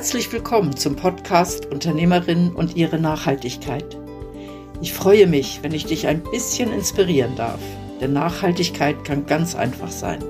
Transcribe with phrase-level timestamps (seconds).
[0.00, 3.98] Herzlich willkommen zum Podcast Unternehmerinnen und ihre Nachhaltigkeit.
[4.80, 7.60] Ich freue mich, wenn ich dich ein bisschen inspirieren darf,
[8.00, 10.24] denn Nachhaltigkeit kann ganz einfach sein.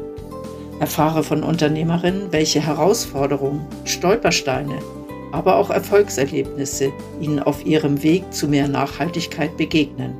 [0.80, 4.76] Erfahre von Unternehmerinnen, welche Herausforderungen, Stolpersteine,
[5.30, 10.16] aber auch Erfolgserlebnisse ihnen auf ihrem Weg zu mehr Nachhaltigkeit begegnen.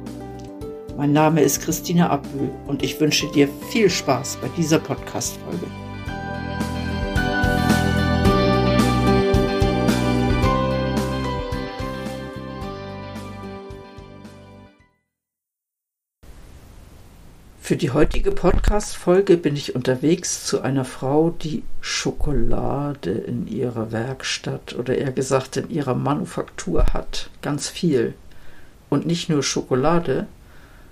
[0.97, 5.67] Mein Name ist Christine Abühl und ich wünsche dir viel Spaß bei dieser Podcast-Folge.
[17.71, 24.75] Für die heutige Podcast-Folge bin ich unterwegs zu einer Frau, die Schokolade in ihrer Werkstatt
[24.75, 27.31] oder eher gesagt in ihrer Manufaktur hat.
[27.43, 28.15] Ganz viel.
[28.89, 30.27] Und nicht nur Schokolade,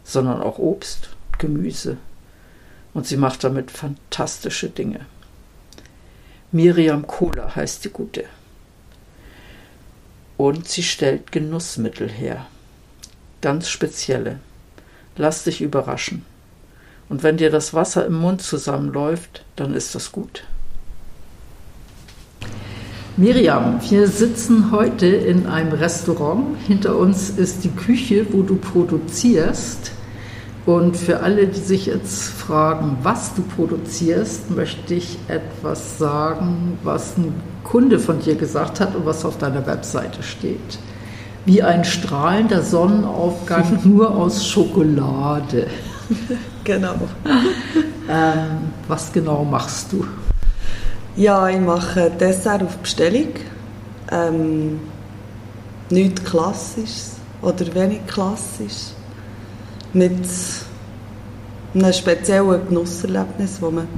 [0.04, 1.96] sondern auch Obst, Gemüse.
[2.94, 5.00] Und sie macht damit fantastische Dinge.
[6.52, 8.22] Miriam Kohler heißt die Gute.
[10.36, 12.46] Und sie stellt Genussmittel her.
[13.40, 14.38] Ganz spezielle.
[15.16, 16.24] Lass dich überraschen.
[17.08, 20.44] Und wenn dir das Wasser im Mund zusammenläuft, dann ist das gut.
[23.16, 26.56] Miriam, wir sitzen heute in einem Restaurant.
[26.68, 29.90] Hinter uns ist die Küche, wo du produzierst.
[30.66, 37.16] Und für alle, die sich jetzt fragen, was du produzierst, möchte ich etwas sagen, was
[37.16, 37.32] ein
[37.64, 40.78] Kunde von dir gesagt hat und was auf deiner Webseite steht.
[41.44, 45.66] Wie ein strahlender Sonnenaufgang nur aus Schokolade.
[46.64, 46.96] genau.
[48.10, 50.02] Ähm, was genau machst du?
[51.14, 53.34] Ja, ich mache Dessert auf Bestellung.
[54.10, 54.80] Ähm,
[55.90, 58.92] nichts Klassisches oder wenig klassisch.
[59.92, 60.24] Mit
[61.74, 63.88] einem speziellen Genusserlebnis, das man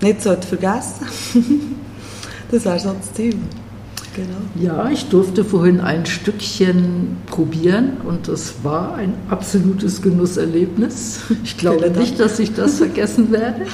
[0.00, 1.46] nicht vergessen sollte.
[2.52, 3.38] das wäre so das Ziel.
[4.18, 4.38] Genau.
[4.60, 11.20] Ja, ich durfte vorhin ein Stückchen probieren und es war ein absolutes Genusserlebnis.
[11.44, 13.66] Ich glaube nicht, dass ich das vergessen werde.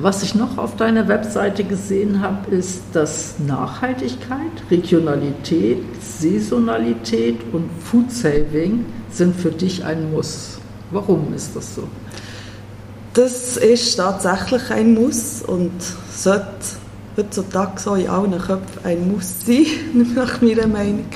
[0.00, 8.12] Was ich noch auf deiner Webseite gesehen habe, ist, dass Nachhaltigkeit, Regionalität, Saisonalität und Food
[8.12, 10.58] Saving sind für dich ein Muss.
[10.90, 11.88] Warum ist das so?
[13.14, 15.72] Das ist tatsächlich ein Muss und
[16.14, 16.83] sollte
[17.16, 19.66] heutzutage so in allen Köpfen ein Muss sein,
[20.14, 21.06] nach meiner Meinung.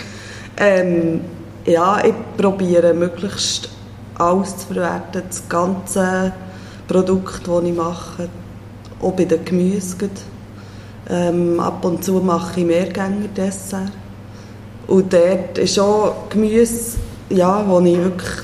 [0.57, 1.21] Ähm,
[1.65, 3.69] ja, ich probiere möglichst
[4.17, 6.33] alles zu verwerten, das ganze
[6.87, 8.29] Produkt, das ich mache,
[9.01, 10.11] auch bei den Gemüsen.
[11.11, 13.93] Ähm, ab und zu mache ich Mehrgänger-Dessert.
[14.87, 16.99] Und dort ist auch Gemüse,
[17.31, 18.39] ja, wo ich wirklich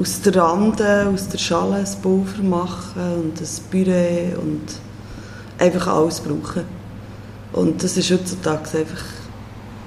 [0.00, 4.87] aus der Rande, aus der Schale ein Pulver mache und ein Püree und
[5.58, 6.64] einfach alles brauchen.
[7.52, 9.04] Und das ist heutzutage einfach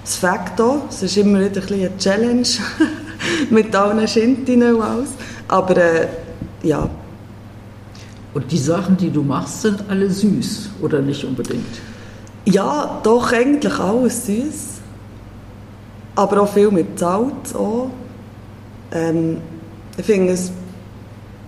[0.03, 0.59] das Fakt.
[0.89, 2.47] Es ist immer wieder ein eine Challenge
[3.49, 5.09] mit allen Schintinnen und alles.
[5.47, 6.07] Aber äh,
[6.63, 6.89] ja.
[8.33, 11.65] Und die Sachen, die du machst, sind alle süß, oder nicht unbedingt?
[12.45, 14.79] Ja, doch eigentlich alles süß.
[16.15, 17.53] Aber auch viel mit Salz.
[17.53, 17.89] Auch.
[18.91, 19.37] Ähm,
[19.97, 20.51] ich finde es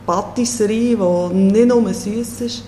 [0.05, 2.63] Patisserie, die nicht nur süß ist,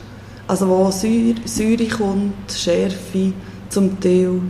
[0.47, 3.33] also wo Säure, Säure kommt, Schärfe
[3.69, 4.41] zum Teil.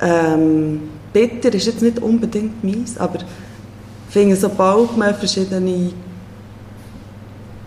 [0.00, 0.80] Ähm,
[1.12, 5.92] bitter ist jetzt nicht unbedingt meins, aber ich finde, sobald man verschiedene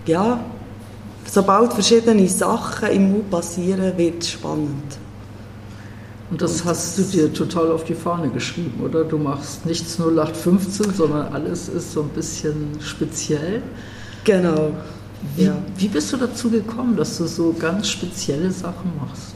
[0.06, 0.44] ja,
[1.26, 4.98] sobald verschiedene Sachen im Mund passieren, wird es spannend.
[6.30, 9.04] Und das Und hast du dir total auf die Fahne geschrieben, oder?
[9.04, 13.62] Du machst nichts 0815, sondern alles ist so ein bisschen speziell.
[14.24, 14.72] Genau.
[15.36, 15.56] Wie, ja.
[15.78, 19.34] wie bist du dazu gekommen, dass du so ganz spezielle Sachen machst?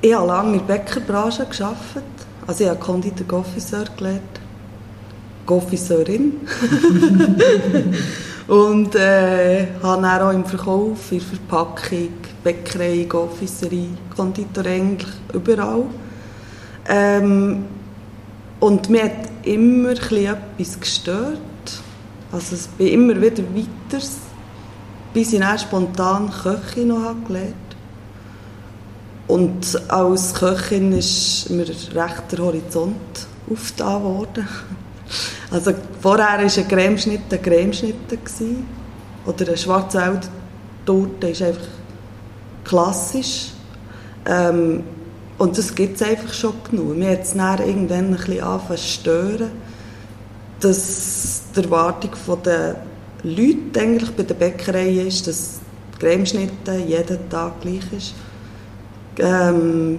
[0.00, 2.04] Ich habe lange in der Bäckerbranche gearbeitet.
[2.46, 4.22] Also ich habe Konditor Goffiseur gelernt.
[5.44, 6.40] Goffiseurin.
[8.48, 12.08] und äh, habe dann auch im Verkauf, in der Verpackung,
[12.42, 15.84] Bäckerei, Goffiserie, Konditor eigentlich überall.
[16.88, 17.64] Ähm,
[18.58, 21.38] und mir hat immer etwas gestört.
[22.32, 24.02] Also es bin immer wieder weiter
[25.12, 27.54] bis ich dann spontan Köchin noch gelernt
[29.26, 34.48] Und als Köchin ist mir recht der Horizont aufgetan worden.
[35.52, 37.96] Also vorher war ein Cremeschnitt ein Cremeschnitt.
[39.26, 41.66] Oder eine Schwarzwälder-Torte ist einfach
[42.64, 43.48] klassisch.
[44.26, 44.84] Ähm,
[45.38, 46.96] und das gibt es einfach schon genug.
[46.96, 49.50] Mir hat es irgendwann ein bisschen angefangen zu stören,
[50.60, 52.10] dass die Erwartung
[52.44, 52.76] der
[53.22, 55.60] Leute eigentlich bei der Bäckerei ist, dass
[55.94, 58.14] die Cremeschnitte jeden Tag gleich ist.
[59.18, 59.98] Ähm,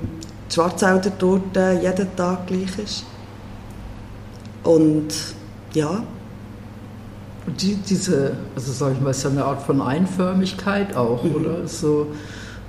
[0.50, 3.06] die Schwarzwälder Torte jeden Tag gleich ist.
[4.64, 5.10] Und
[5.74, 6.04] ja.
[7.46, 11.36] Und die, diese, also sag ich mal, ist ja eine Art von Einförmigkeit auch, mhm.
[11.36, 11.68] oder?
[11.68, 12.08] So,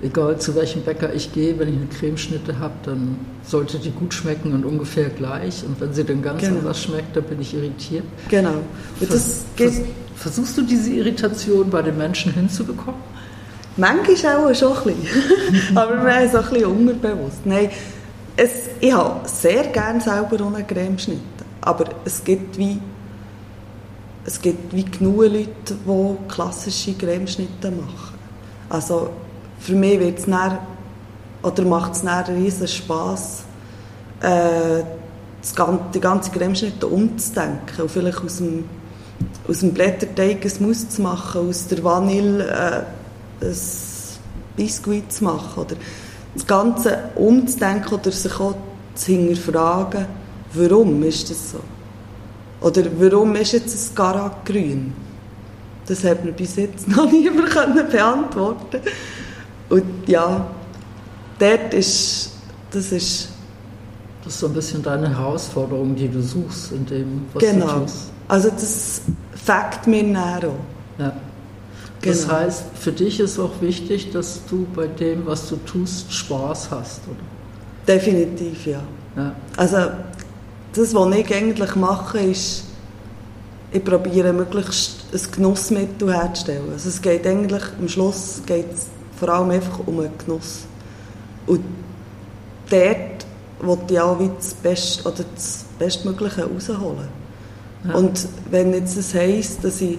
[0.03, 4.15] egal zu welchem Bäcker ich gehe, wenn ich eine Cremeschnitte habe, dann sollte die gut
[4.15, 5.65] schmecken und ungefähr gleich.
[5.65, 6.59] Und wenn sie dann ganz genau.
[6.59, 8.05] anders schmeckt, dann bin ich irritiert.
[8.29, 8.55] Genau.
[8.99, 9.81] Vers vers
[10.23, 13.01] versuchst du diese Irritation bei den Menschen hinzubekommen?
[13.77, 15.77] Manchmal auch schon ein bisschen.
[15.77, 17.45] Aber es auch ein bisschen unterbewusst.
[17.45, 17.71] Nein,
[18.37, 21.21] es, ich habe sehr gerne selber ohne Cremeschnitte.
[21.61, 22.79] Aber es gibt wie
[24.25, 28.19] es gibt wie genug Leute, die klassische Cremeschnitte machen.
[28.69, 29.11] Also
[29.59, 30.27] für mich wird es
[31.43, 33.43] oder macht es einen riesen Spass,
[34.21, 34.83] äh,
[35.93, 38.65] die ganze Cremeschnitte umzudenken und vielleicht aus dem,
[39.49, 43.57] aus dem Blätterteig ein Mousse zu machen, aus der Vanille äh, ein
[44.57, 45.77] Biskuit zu machen oder
[46.35, 48.55] das Ganze umzudenken oder sich auch
[48.95, 50.07] zu hinterfragen,
[50.55, 51.61] warum ist das so?
[52.61, 54.93] Oder warum ist jetzt ein Garak grün?
[55.87, 58.81] Das hat mir bis jetzt noch niemand beantworten
[59.69, 60.47] Und ja,
[61.39, 62.33] dort ist,
[62.71, 63.29] das ist...
[64.25, 67.67] Das ist so ein bisschen deine Herausforderung, die du suchst in dem, was genau.
[67.67, 68.13] du tust.
[68.33, 69.03] Also das
[69.35, 70.55] fängt mir näher
[70.97, 71.13] Ja.
[72.01, 72.33] Das genau.
[72.33, 77.03] heißt, für dich ist auch wichtig, dass du bei dem, was du tust, Spaß hast,
[77.09, 77.19] oder?
[77.87, 78.81] Definitiv, ja.
[79.17, 79.35] ja.
[79.59, 79.77] Also
[80.73, 82.65] das, was ich eigentlich mache, ist,
[83.71, 86.73] ich probiere möglichst ein Genussmittel herzustellen.
[86.73, 88.87] Also es geht eigentlich, am Schluss geht es
[89.21, 90.61] vor allem einfach um einen Genuss.
[91.47, 91.61] Und
[92.71, 93.27] dort
[93.61, 97.22] wollte ich auch das, Best, oder das Bestmögliche rausholen.
[97.85, 97.95] Ja.
[97.95, 99.99] Und wenn jetzt das heisst, dass ich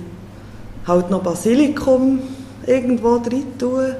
[0.87, 2.19] halt noch Basilikum
[2.65, 3.97] irgendwo drin tue,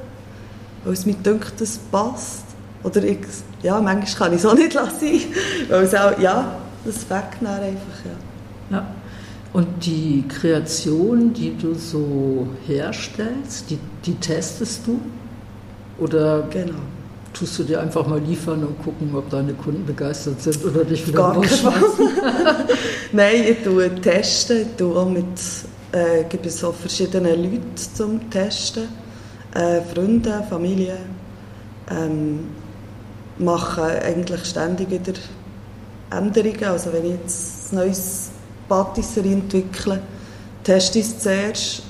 [0.83, 2.44] weil es mir denkt, das passt,
[2.83, 3.19] oder ich,
[3.62, 5.21] ja, manchmal kann ich es auch nicht lassen,
[5.69, 8.77] weil es auch, ja, das wegnehmen einfach, ja.
[8.77, 8.88] ja.
[9.53, 15.00] Und die Kreation, die du so herstellst, die, die testest du?
[16.00, 16.79] Oder genau.
[17.33, 21.07] tust du dir einfach mal liefern und gucken, ob deine Kunden begeistert sind oder dich
[21.07, 22.09] wieder rausschmeißen?
[23.11, 24.61] Nein, ich tue testen.
[24.61, 25.25] Ich tue auch mit,
[25.91, 28.87] äh, gibt es so verschiedene Leute zum Testen.
[29.53, 30.97] Äh, Freunde, Familie.
[31.89, 32.47] Ähm,
[33.37, 35.13] machen eigentlich ständig wieder
[36.11, 36.63] Änderungen.
[36.65, 38.29] Also wenn ich jetzt ein neues
[38.69, 39.99] Patisserie entwickeln,
[40.63, 41.83] teste ich es zuerst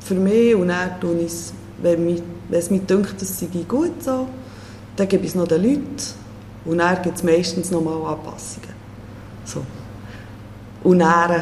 [0.00, 3.48] für mich und dann tue ich es, wenn, mich, wenn es mir denkt, es sei
[3.68, 4.26] gut so,
[4.96, 5.96] dann gebe ich es noch den Leuten
[6.64, 8.74] und dann gibt es meistens noch mal Anpassungen.
[9.44, 9.62] So.
[10.86, 11.40] Und dann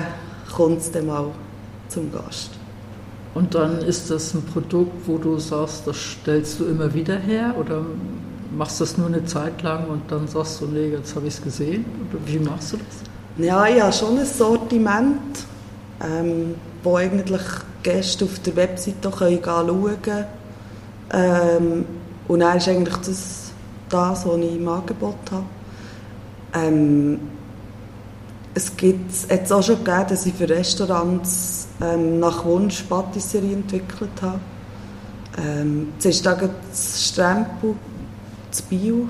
[0.56, 1.26] kommt es dann mal
[1.88, 2.48] zum Gast.
[3.34, 7.54] Und dann ist das ein Produkt, wo du sagst, das stellst du immer wieder her
[7.60, 7.82] oder
[8.56, 11.34] machst du das nur eine Zeit lang und dann sagst du, nee, jetzt habe ich
[11.34, 11.84] es gesehen?
[12.10, 13.44] Oder wie machst du das?
[13.46, 15.44] Ja, ich habe schon ein Sortiment,
[16.02, 17.42] ähm, wo eigentlich
[17.82, 20.24] Gäste auf der Webseite können schauen können.
[21.12, 21.84] Ähm,
[22.28, 23.52] und dann ist eigentlich das,
[23.90, 25.44] das, was ich im Angebot habe.
[26.54, 27.18] Ähm,
[28.54, 34.22] es gibt es auch schon gegeben, dass ich für Restaurants ähm, nach Wunsch Patisserie entwickelt
[34.22, 34.38] habe.
[35.36, 37.74] Ähm, zuerst das Strempel,
[38.50, 39.08] das Bio,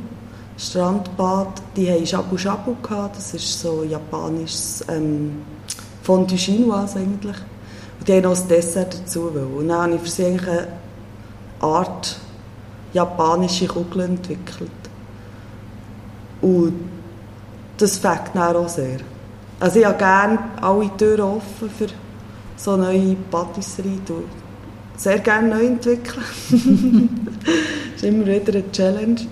[0.56, 5.42] Strandbad, die haben Shabu Shabu gehabt, das ist so japanisches ähm,
[6.02, 7.36] Fondue Chinoise eigentlich.
[7.98, 10.68] Und die haben noch das Dessert dazu Und dann habe ich für sie eine
[11.60, 12.16] Art
[12.94, 14.70] japanische Kugel entwickelt.
[16.40, 16.74] Und
[17.76, 19.00] das fängt dann auch sehr.
[19.64, 21.86] Also ich habe gerne alle Türen offen für
[22.54, 23.98] so neue Patisserie.
[24.94, 26.22] Sehr gerne neu entwickeln.
[27.40, 29.22] das ist immer wieder eine Challenge.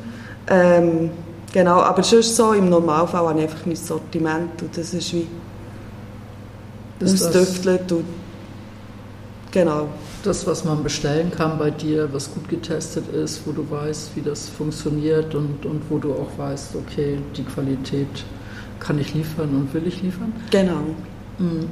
[0.49, 1.11] Ähm,
[1.53, 5.27] genau, aber sonst so, im Normalfall habe ich einfach mein Sortiment und das ist wie
[7.05, 8.05] ausdüftelt und
[9.51, 9.89] genau.
[10.23, 14.23] Das, was man bestellen kann bei dir, was gut getestet ist, wo du weißt, wie
[14.23, 18.25] das funktioniert und, und wo du auch weißt, okay, die Qualität
[18.83, 20.33] kann ich liefern und will ich liefern.
[20.51, 20.81] Genau.
[21.39, 21.67] Mm.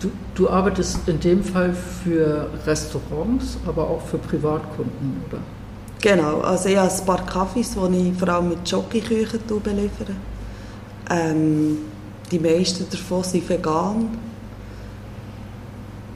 [0.00, 5.38] Du, du arbeitest in dem Fall für Restaurants, aber auch für Privatkunden, oder?
[6.00, 10.12] Genau, also ich habe ein paar Kaffees, die ich vor allem mit Jockeyküchen beliefere.
[11.10, 11.78] Ähm,
[12.30, 14.08] die meisten davon sind vegan.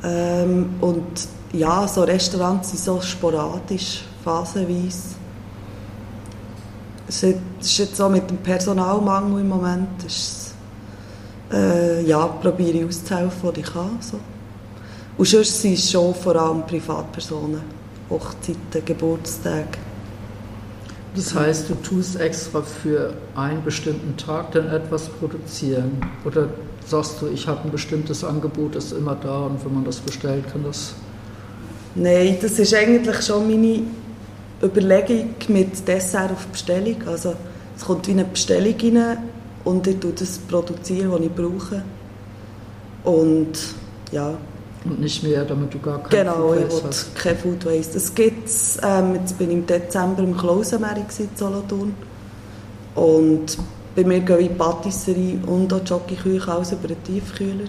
[0.04, 5.16] Ähm, und ja, so Restaurants sind so sporadisch, phasenweise.
[7.08, 10.54] Es ist jetzt so mit dem Personalmangel im Moment, ist,
[11.52, 13.98] äh, ja, probiere ich auszuhelfen, was ich kann.
[14.00, 14.18] So.
[15.18, 17.60] Und sonst sind es schon vor allem Privatpersonen.
[18.08, 19.78] Hochzeiten, Geburtstage.
[21.14, 26.00] Das heißt, du tust extra für einen bestimmten Tag dann etwas produzieren?
[26.24, 26.48] Oder
[26.86, 29.98] sagst du, ich habe ein bestimmtes Angebot, das ist immer da und wenn man das
[29.98, 30.94] bestellt, kann das...
[31.94, 33.82] Nein, das ist eigentlich schon meine
[34.62, 36.96] Überlegung mit Dessert auf Bestellung.
[37.06, 37.34] Also
[37.76, 39.18] es kommt wie eine Bestellung rein
[39.64, 41.82] und ich tue das produzieren, was ich brauche.
[43.04, 43.52] Und
[44.10, 44.34] ja.
[44.84, 46.82] Und nicht mehr, damit du gar kein genau, Food Waste.
[46.82, 47.94] Genau, kein Food Waste.
[47.94, 48.48] Das gibt
[48.82, 51.94] ähm, jetzt bin ich im Dezember im Klausenmeer in Solothurn.
[52.94, 53.58] Und
[53.94, 57.68] bei mir gehen wie Patisserie und auch Jockeyküche alles über den Tiefkühler.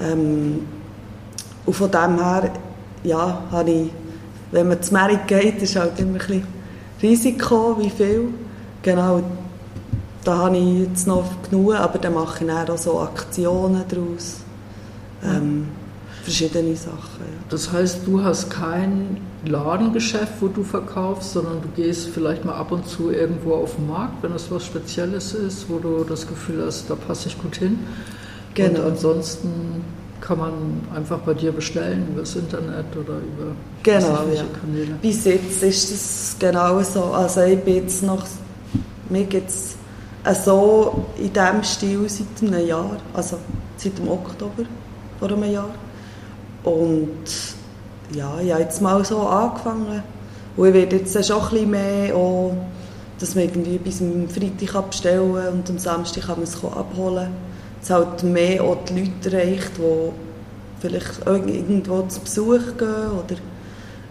[0.00, 0.66] Ähm,
[1.66, 2.50] und von dem her,
[3.04, 3.90] ja, habe ich,
[4.50, 6.46] wenn man zu Merit geht, ist halt immer ein bisschen
[7.02, 8.28] Risiko, wie viel.
[8.82, 9.22] Genau,
[10.24, 14.40] da habe ich jetzt noch genug, aber dann mache ich auch so Aktionen daraus.
[15.22, 15.68] Ähm,
[16.22, 17.20] verschiedene Sachen.
[17.20, 17.42] Ja.
[17.48, 22.72] Das heißt, du hast kein Ladengeschäft, wo du verkaufst, sondern du gehst vielleicht mal ab
[22.72, 26.64] und zu irgendwo auf den Markt, wenn es was Spezielles ist, wo du das Gefühl
[26.66, 27.78] hast, da passe ich gut hin.
[28.54, 28.80] Genau.
[28.80, 29.82] Und ansonsten
[30.20, 30.52] kann man
[30.94, 34.44] einfach bei dir bestellen über das Internet oder über genau, ja.
[34.60, 34.94] Kanäle.
[35.00, 37.04] Bis jetzt ist es genau so.
[37.04, 38.24] Also ich bin jetzt noch,
[39.08, 39.76] mir gibt es
[40.44, 43.38] so in diesem Stil seit einem Jahr, also
[43.76, 44.64] seit dem Oktober
[45.18, 45.70] vor einem Jahr.
[46.64, 47.24] Und
[48.14, 50.02] ja, ich habe jetzt mal so angefangen.
[50.56, 52.56] Und ich werde jetzt schon ein bisschen mehr, auch,
[53.20, 57.28] dass man irgendwie bis am Freitag bestellen kann und am Samstag kann man es abholen.
[57.88, 60.10] Es halt mehr auch die Leute erreicht, die
[60.80, 63.36] vielleicht irgendwo zu Besuch gehen oder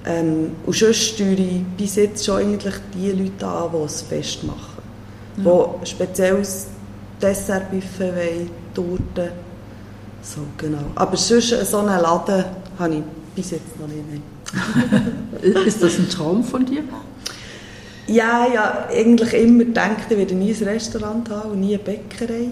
[0.04, 4.44] ähm, und sonst steuere ich bis jetzt schon eigentlich die Leute an, die es fest
[4.46, 4.82] machen.
[5.44, 5.70] Ja.
[5.84, 6.68] Die spezielles
[7.22, 9.32] Dessertbuffet wollen, Torten.
[10.24, 10.86] So, genau.
[10.96, 12.46] Aber sonst so einen Laden
[12.80, 13.04] habe ich
[13.36, 15.66] bis jetzt noch nicht.
[15.68, 16.84] Ist das ein Traum von dir?
[18.08, 22.48] Ja, ja, eigentlich immer gedacht, ich werde nie ein Restaurant haben und nie eine Bäckerei.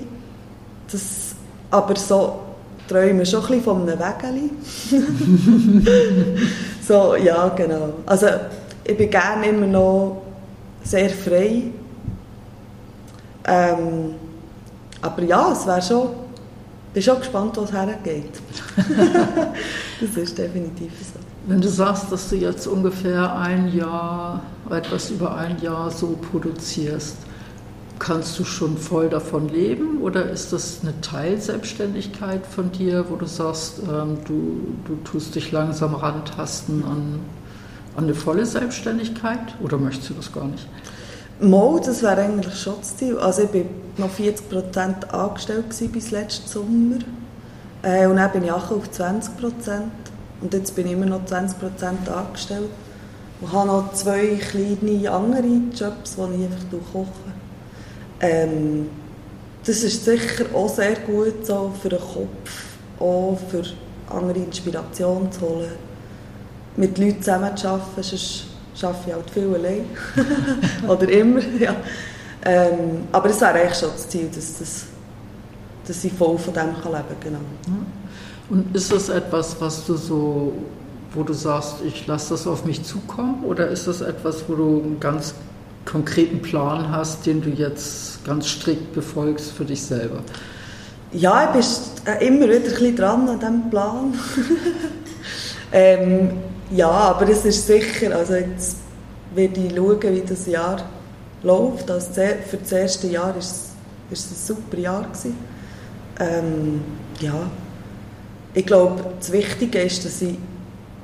[0.92, 1.36] Das,
[1.72, 2.40] aber so
[2.88, 4.52] träume ich schon ein bisschen von einem Wägeli.
[6.88, 7.94] so, ja, genau.
[8.06, 8.28] Also
[8.84, 10.22] ich bin gerne immer noch
[10.84, 11.72] sehr frei
[13.48, 14.16] ähm,
[15.02, 16.10] aber ja, es wäre schon,
[16.88, 18.32] ich bin schon gespannt, wo es hergeht.
[20.02, 21.20] das ist definitiv so.
[21.48, 27.18] Wenn du sagst, dass du jetzt ungefähr ein Jahr, etwas über ein Jahr so produzierst,
[28.00, 33.26] kannst du schon voll davon leben oder ist das eine Teilselbstständigkeit von dir, wo du
[33.26, 37.20] sagst, ähm, du, du tust dich langsam rantasten an,
[37.96, 40.68] an eine volle Selbstständigkeit oder möchtest du das gar nicht?
[41.40, 43.18] Mal, das wäre eigentlich schon das Ziel.
[43.18, 43.62] Also ich war
[43.98, 47.00] noch 40% angestellt bis letzten Sommer.
[47.84, 49.30] Äh, und dann bin ich auch auf 20%
[50.42, 52.70] Und jetzt bin ich immer noch 20% angestellt.
[53.42, 57.35] Und habe noch zwei kleine andere Jobs, die ich einfach koche.
[58.20, 58.90] Ähm,
[59.66, 62.66] das ist sicher auch sehr gut so für den Kopf,
[63.00, 63.64] auch für
[64.10, 65.72] andere Inspiration zu holen.
[66.78, 69.86] Mit Leuten zusammenzuarbeiten, arbeite ich halt viel allein.
[70.88, 71.76] Oder immer, ja.
[72.44, 74.86] Ähm, aber es wäre eigentlich schon das Ziel, dass, dass,
[75.88, 77.20] dass ich voll von dem kann leben kann.
[77.22, 77.40] Genau.
[78.50, 80.54] Und ist das etwas, was du so,
[81.14, 83.44] wo du sagst, ich lasse das auf mich zukommen?
[83.46, 85.34] Oder ist das etwas, wo du ganz
[85.86, 90.22] konkreten Plan hast, den du jetzt ganz strikt befolgst für dich selber?
[91.12, 91.66] Ja, ich
[92.20, 94.14] bin immer wieder ein bisschen dran an diesem Plan.
[95.72, 96.32] ähm,
[96.72, 98.78] ja, aber es ist sicher, also jetzt
[99.34, 100.82] werde ich schauen, wie das Jahr
[101.44, 101.90] läuft.
[101.90, 103.70] Also für das erste Jahr war es,
[104.12, 105.08] es ein super Jahr.
[106.20, 106.82] Ähm,
[107.22, 107.50] ja,
[108.54, 110.38] ich glaube, das Wichtige ist, dass ich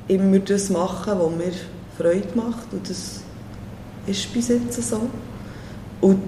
[0.08, 1.52] immer das mache, was mir
[1.96, 3.21] Freude macht und das
[4.06, 5.08] ist bis jetzt so.
[6.00, 6.20] Und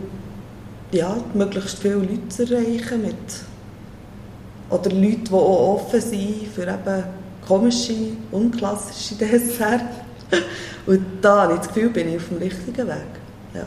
[0.93, 3.17] ja, möglichst viele Leute zu erreichen mit
[4.71, 7.05] oder Leute, die auch offen sind für eben
[7.47, 7.95] komische,
[8.31, 9.83] unklassische Dessert.
[10.87, 13.07] Und da habe ich das Gefühl, bin ich auf dem richtigen Weg.
[13.55, 13.67] Ja.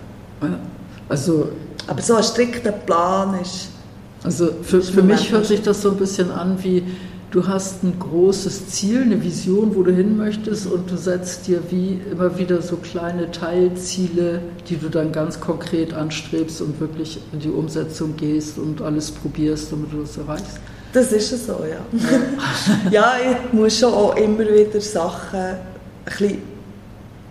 [1.09, 1.49] Also,
[1.87, 3.69] Aber so ein strikter Plan ist...
[4.23, 6.83] Also für, für mich hört sich das so ein bisschen an wie,
[7.31, 11.61] du hast ein großes Ziel, eine Vision, wo du hin möchtest und du setzt dir
[11.69, 17.39] wie immer wieder so kleine Teilziele, die du dann ganz konkret anstrebst und wirklich in
[17.39, 20.59] die Umsetzung gehst und alles probierst, damit du das erreichst.
[20.93, 22.89] Das ist so, ja.
[22.91, 25.59] ja, ich muss schon auch immer wieder Sachen ein
[26.05, 26.41] bisschen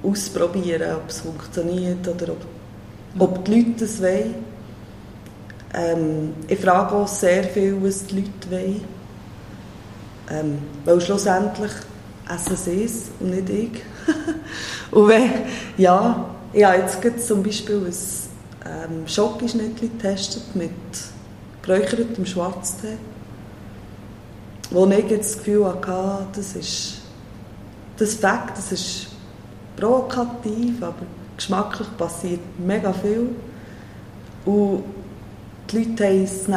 [0.03, 2.45] ausprobieren, ob es funktioniert oder ob,
[3.19, 4.35] ob die Leute es wollen.
[5.75, 8.96] Ähm, ich frage auch sehr viel, was die Leute wollen.
[10.31, 11.73] Ähm, weil schlussendlich
[12.29, 13.83] essen sie es und nicht ich.
[14.91, 15.31] und wenn,
[15.77, 17.93] ja, Ich habe jetzt gerade zum Beispiel ein
[18.91, 20.71] ähm, Schokischnittchen getestet mit
[21.61, 22.97] geräuchertem Schwarztee,
[24.71, 27.03] wo ich jetzt das Gefühl hatte, das ist
[27.99, 29.09] das Fakt, das ist
[29.77, 30.95] provokativ, aber
[31.37, 33.29] geschmacklich passiert mega viel.
[34.47, 34.85] Und
[35.71, 36.49] die Leute haben es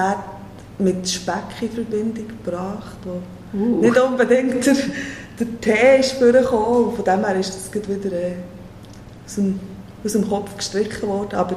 [0.78, 3.22] mit Speck in Verbindung gebracht, wo
[3.54, 3.82] uh.
[3.82, 4.76] nicht unbedingt der,
[5.40, 6.96] der Tee ist vorgekommen.
[6.96, 8.36] Von dem her ist das wieder äh,
[9.26, 9.60] aus, dem,
[10.04, 11.36] aus dem Kopf gestrichen worden.
[11.36, 11.56] Aber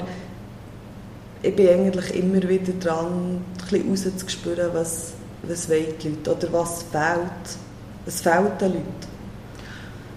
[1.43, 6.53] ich bin eigentlich immer wieder dran, ein bisschen rauszuspüren, was, was wollen die Leute oder
[6.53, 7.59] was fehlt.
[8.05, 8.85] Was fehlt den Leuten.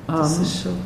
[0.08, 0.77] Das um, ist schon...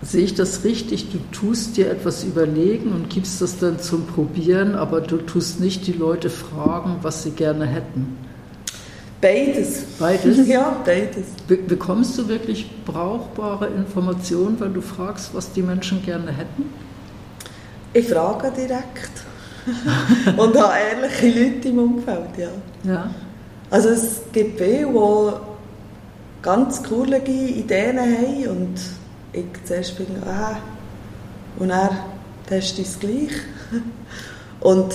[0.00, 1.10] Sehe ich das richtig?
[1.10, 5.88] Du tust dir etwas überlegen und gibst das dann zum Probieren, aber du tust nicht
[5.88, 8.16] die Leute fragen, was sie gerne hätten.
[9.20, 9.84] Beides.
[9.98, 10.46] Beides?
[10.46, 11.26] Ja, beides.
[11.46, 16.72] Be bekommst du wirklich brauchbare Informationen, weil du fragst, was die Menschen gerne hätten?
[17.92, 19.10] Ich frage direkt.
[20.36, 22.48] und habe ehrliche Leute im Umfeld, ja.
[22.84, 23.10] ja.
[23.70, 28.74] Also es gibt viele, die ganz coole Ideen haben und
[29.32, 30.56] ich zuerst bin, ah,
[31.58, 31.90] und er
[32.48, 33.32] testet es gleich.
[34.60, 34.94] Und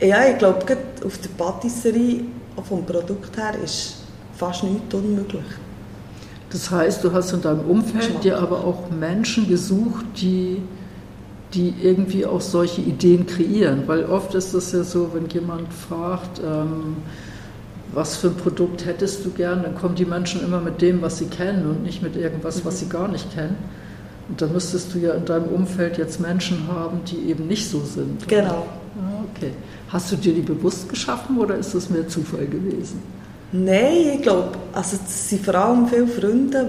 [0.00, 0.64] ja, ich glaube,
[1.04, 2.24] auf der Patisserie,
[2.64, 3.96] vom Produkt her, ist
[4.34, 5.44] fast nichts unmöglich.
[6.50, 10.62] Das heißt, du hast in deinem Umfeld dir aber auch Menschen gesucht, die,
[11.52, 13.82] die irgendwie auch solche Ideen kreieren.
[13.86, 16.96] Weil oft ist es ja so, wenn jemand fragt, ähm,
[17.92, 21.18] was für ein Produkt hättest du gern, dann kommen die Menschen immer mit dem, was
[21.18, 22.90] sie kennen und nicht mit irgendwas, was sie mhm.
[22.90, 23.56] gar nicht kennen.
[24.28, 27.80] Und dann müsstest du ja in deinem Umfeld jetzt Menschen haben, die eben nicht so
[27.80, 28.28] sind.
[28.28, 28.66] Genau.
[29.36, 29.52] Okay.
[29.88, 33.02] Hast du dir die bewusst geschaffen oder ist das mehr Zufall gewesen?
[33.52, 36.66] Nein, ich glaube, also es sind vor allem viele Freunde,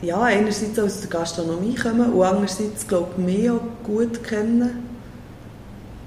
[0.00, 4.84] die ja, einerseits aus der Gastronomie kommen und andererseits, glaube ich, mich auch gut kennen,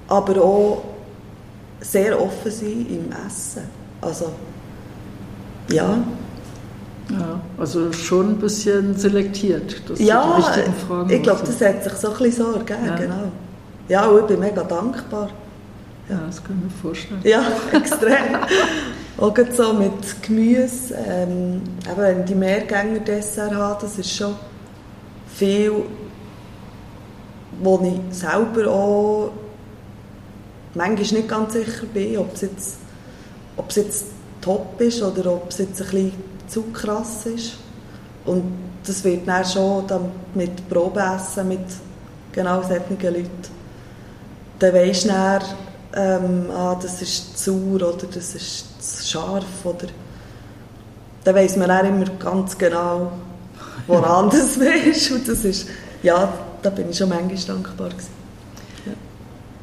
[0.08, 0.84] aber auch
[1.80, 3.62] sehr offen sein im Essen.
[4.00, 4.32] Also,
[5.70, 5.98] ja.
[7.10, 11.82] Ja, also schon ein bisschen selektiert, ja, du die richtigen Fragen ich glaube, das hat
[11.82, 12.96] sich so ein bisschen so ergeben, ja.
[12.96, 13.32] genau.
[13.88, 15.30] Ja, ich bin mega dankbar.
[16.08, 17.20] Ja, ja das kann ich mir vorstellen.
[17.24, 18.36] Ja, extrem.
[19.18, 24.34] auch so mit Gemüse, ähm, eben wenn die Mehrgänger-Dessert haben, das ist schon
[25.34, 25.72] viel,
[27.60, 29.32] wo ich selber auch
[30.74, 32.78] manchmal nicht ganz sicher bin, ob es jetzt,
[33.56, 34.06] ob es jetzt
[34.40, 36.12] top ist oder ob es jetzt ein bisschen
[36.46, 37.54] zu krass ist.
[38.24, 38.44] Und
[38.86, 41.60] das wird dann schon dann mit Probeessen, mit
[42.32, 43.57] genau solchen Leuten.
[44.58, 45.42] Dann weisst du dann,
[45.94, 49.64] ähm, ah, das ist zu sauer oder das ist zu scharf.
[49.64, 49.86] Oder
[51.24, 53.12] dann weiss man dann immer ganz genau,
[53.86, 55.10] woran das ist.
[55.10, 55.68] Und das ist,
[56.02, 58.18] ja, da bin ich schon manchmal dankbar gewesen.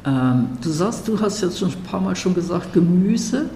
[0.06, 3.46] Ähm, du sagst, du hast jetzt schon ein paar Mal schon gesagt, Gemüse.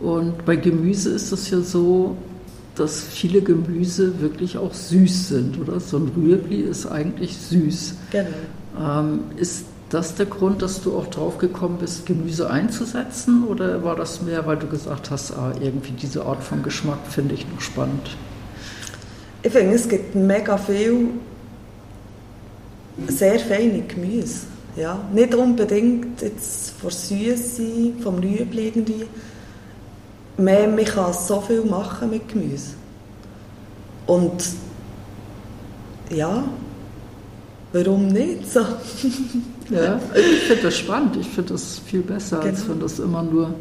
[0.00, 2.16] Und bei Gemüse ist es ja so,
[2.74, 5.78] dass viele Gemüse wirklich auch süß sind, oder?
[5.78, 7.94] So ein Rüebli ist eigentlich süß.
[8.10, 8.28] Genau.
[8.80, 13.44] Ähm, ist das der Grund, dass du auch drauf gekommen bist, Gemüse einzusetzen?
[13.44, 17.34] Oder war das mehr, weil du gesagt hast, ah, irgendwie diese Art von Geschmack finde
[17.34, 18.16] ich noch spannend?
[19.42, 21.10] Ich finde, es gibt mega viel
[23.08, 24.46] sehr feine Gemüse.
[24.76, 26.20] Ja, nicht unbedingt
[26.80, 29.06] von Süße, vom Rüebli irgendwie.
[30.36, 32.72] Mehr, man kann so viel machen mit Gemüse.
[34.06, 34.44] Und
[36.10, 36.44] ja,
[37.72, 38.60] warum nicht so?
[39.70, 41.16] ja, ich finde das spannend.
[41.16, 42.50] Ich finde das viel besser, genau.
[42.50, 43.54] als wenn das immer nur,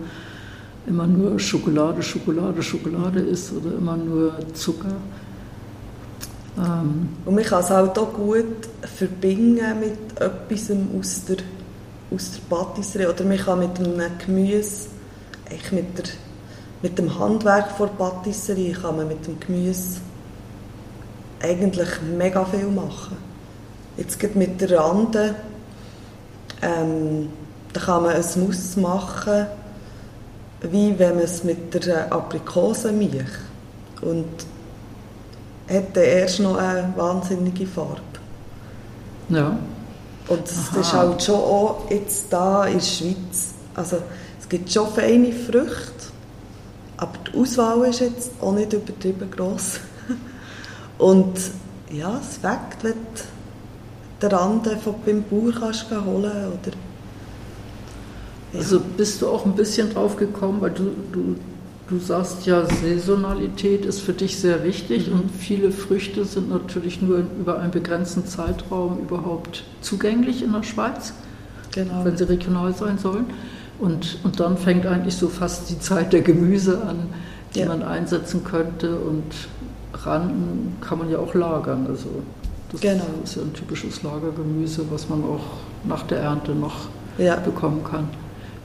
[0.88, 4.96] immer nur Schokolade, Schokolade, Schokolade ist oder immer nur Zucker.
[6.58, 7.10] Ähm.
[7.26, 11.38] Und man kann es halt auch gut verbinden mit etwas aus der,
[12.14, 13.10] aus der Patisserie.
[13.10, 14.88] Oder man kann mit einem Gemüse,
[15.72, 16.06] mit, der,
[16.82, 20.00] mit dem Handwerk von Patisserie, kann man mit dem Gemüse
[21.42, 23.18] eigentlich mega viel machen.
[23.98, 25.36] Jetzt geht mit der Rande,
[26.64, 27.30] ähm,
[27.74, 29.48] da kann man ein Mousse machen,
[30.62, 33.28] wie wenn man es mit der Aprikosenmilch.
[34.02, 34.46] Und
[35.70, 38.02] hat er erst noch eine wahnsinnige Farbe.
[39.30, 39.58] Ja.
[40.28, 43.54] Und das, das ist halt schon auch jetzt da in der Schweiz.
[43.76, 43.98] Also
[44.40, 46.12] es gibt schon feine Früchte,
[46.98, 49.80] aber die Auswahl ist jetzt auch nicht übertrieben gross.
[50.98, 51.40] Und
[51.92, 52.94] ja, es weckt, wenn
[54.30, 56.72] den Rand von beim Bauer kannst holen oder
[58.54, 58.60] ja.
[58.60, 61.36] Also bist du auch ein bisschen drauf gekommen, weil du, du,
[61.90, 65.14] Du sagst ja, Saisonalität ist für dich sehr wichtig mhm.
[65.14, 71.14] und viele Früchte sind natürlich nur über einen begrenzten Zeitraum überhaupt zugänglich in der Schweiz,
[71.72, 72.06] genau.
[72.06, 73.26] wenn sie regional sein sollen.
[73.80, 77.08] Und, und dann fängt eigentlich so fast die Zeit der Gemüse an,
[77.54, 77.66] die ja.
[77.68, 78.96] man einsetzen könnte.
[78.96, 79.34] Und
[79.94, 81.86] Randen kann man ja auch lagern.
[81.90, 82.08] Also
[82.74, 83.06] das genau.
[83.24, 87.36] ist ja ein typisches Lagergemüse, was man auch nach der Ernte noch ja.
[87.38, 88.10] bekommen kann.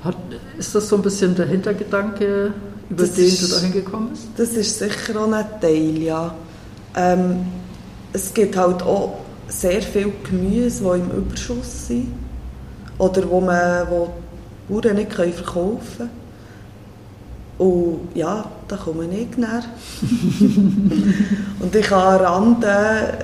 [0.02, 0.16] Hat,
[0.56, 2.52] ist das so ein bisschen der Hintergedanke,
[2.88, 4.28] über das den ist, du dahin gekommen bist?
[4.36, 6.34] Das ist sicher auch ein Teil, ja.
[6.96, 7.46] Ähm,
[8.12, 9.18] es gibt halt auch
[9.48, 12.14] sehr viel Gemüse, die im Überschuss sind
[12.96, 14.10] oder wo man wo
[14.68, 16.10] Bauern nicht verkaufen können.
[17.58, 19.64] Und ja, da komme ich näher.
[21.60, 22.64] und ich kann Randen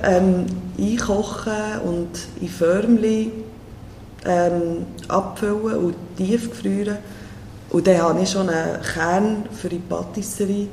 [0.03, 0.45] ähm,
[0.77, 2.09] einkochen und
[2.41, 3.31] in Förmchen
[4.25, 6.97] ähm, abfüllen und tief gefrieren.
[7.69, 10.67] Und dann habe ich schon einen Kern für die Patisserie.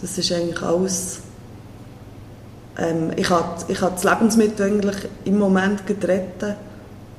[0.00, 1.20] Das ist eigentlich alles...
[2.78, 6.56] Ähm, ich, habe, ich habe das Lebensmittel eigentlich im Moment getreten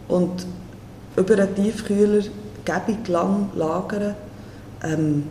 [0.07, 0.45] und
[1.15, 2.23] über einen Tiefkühler
[2.63, 4.15] gebig lang lagern.
[4.83, 5.23] Ähm,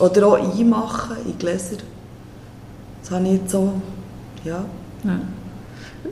[0.00, 1.76] oder auch einmachen in Gläser.
[3.02, 3.80] Das habe ich jetzt so,
[4.44, 4.64] ja.
[5.04, 5.20] ja.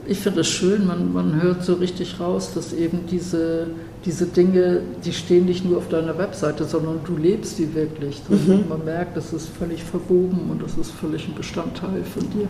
[0.07, 3.67] Ich finde es schön, man, man hört so richtig raus, dass eben diese,
[4.05, 8.21] diese Dinge, die stehen nicht nur auf deiner Webseite, sondern du lebst die wirklich.
[8.29, 8.65] Mhm.
[8.69, 12.47] Man merkt, das ist völlig verwoben und das ist völlig ein Bestandteil von dir.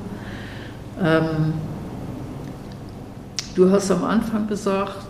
[1.02, 1.54] Ähm,
[3.56, 5.08] du hast am Anfang gesagt,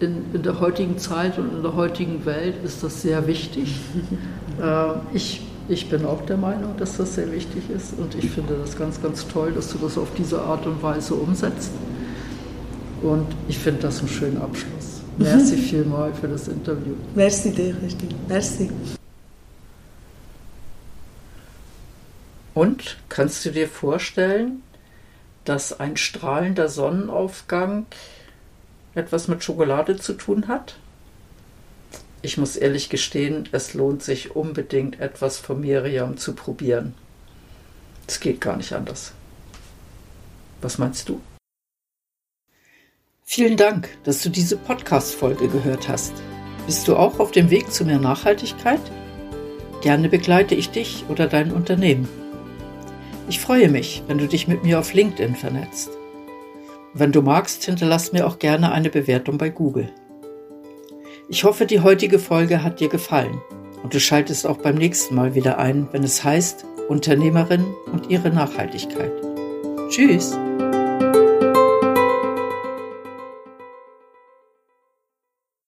[0.00, 3.76] in, in, der heutigen Zeit und in der heutigen Welt ist das sehr wichtig.
[4.60, 8.56] äh, ich, ich bin auch der Meinung, dass das sehr wichtig ist und ich finde
[8.56, 11.70] das ganz, ganz toll, dass du das auf diese Art und Weise umsetzt.
[13.02, 15.02] Und ich finde das einen schönen Abschluss.
[15.18, 16.94] Merci vielmal für das Interview.
[17.14, 18.14] Merci dir, Christine.
[18.28, 18.70] Merci.
[22.54, 24.62] Und kannst du dir vorstellen,
[25.44, 27.86] dass ein strahlender Sonnenaufgang
[28.94, 30.76] etwas mit Schokolade zu tun hat?
[32.24, 36.94] Ich muss ehrlich gestehen, es lohnt sich unbedingt etwas von Miriam zu probieren.
[38.06, 39.12] Es geht gar nicht anders.
[40.62, 41.20] Was meinst du?
[43.24, 46.14] Vielen Dank, dass du diese Podcast-Folge gehört hast.
[46.64, 48.80] Bist du auch auf dem Weg zu mehr Nachhaltigkeit?
[49.82, 52.08] Gerne begleite ich dich oder dein Unternehmen.
[53.28, 55.90] Ich freue mich, wenn du dich mit mir auf LinkedIn vernetzt.
[56.94, 59.92] Wenn du magst, hinterlass mir auch gerne eine Bewertung bei Google.
[61.34, 63.42] Ich hoffe, die heutige Folge hat dir gefallen
[63.82, 68.30] und du schaltest auch beim nächsten Mal wieder ein, wenn es heißt Unternehmerin und ihre
[68.30, 69.10] Nachhaltigkeit.
[69.88, 70.38] Tschüss!